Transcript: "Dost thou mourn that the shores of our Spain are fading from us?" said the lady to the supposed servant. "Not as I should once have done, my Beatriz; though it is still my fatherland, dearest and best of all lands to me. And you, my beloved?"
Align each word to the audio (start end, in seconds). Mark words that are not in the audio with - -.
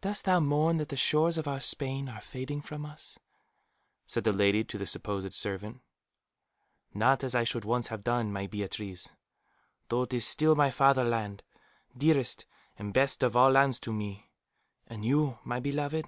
"Dost 0.00 0.24
thou 0.24 0.40
mourn 0.40 0.78
that 0.78 0.88
the 0.88 0.96
shores 0.96 1.36
of 1.36 1.46
our 1.46 1.60
Spain 1.60 2.08
are 2.08 2.22
fading 2.22 2.62
from 2.62 2.86
us?" 2.86 3.18
said 4.06 4.24
the 4.24 4.32
lady 4.32 4.64
to 4.64 4.78
the 4.78 4.86
supposed 4.86 5.34
servant. 5.34 5.82
"Not 6.94 7.22
as 7.22 7.34
I 7.34 7.44
should 7.44 7.66
once 7.66 7.88
have 7.88 8.02
done, 8.02 8.32
my 8.32 8.46
Beatriz; 8.46 9.12
though 9.90 10.04
it 10.04 10.14
is 10.14 10.26
still 10.26 10.54
my 10.56 10.70
fatherland, 10.70 11.42
dearest 11.94 12.46
and 12.78 12.94
best 12.94 13.22
of 13.22 13.36
all 13.36 13.50
lands 13.50 13.78
to 13.80 13.92
me. 13.92 14.30
And 14.86 15.04
you, 15.04 15.38
my 15.44 15.60
beloved?" 15.60 16.06